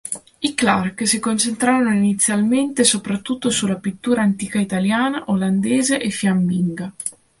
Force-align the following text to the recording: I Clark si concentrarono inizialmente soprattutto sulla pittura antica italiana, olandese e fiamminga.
I 0.41 0.55
Clark 0.55 1.05
si 1.07 1.19
concentrarono 1.19 1.93
inizialmente 1.93 2.83
soprattutto 2.83 3.51
sulla 3.51 3.75
pittura 3.75 4.23
antica 4.23 4.59
italiana, 4.59 5.25
olandese 5.27 6.01
e 6.01 6.09
fiamminga. 6.09 6.91